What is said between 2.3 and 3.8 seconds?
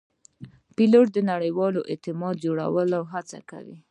جوړولو هڅه کوي.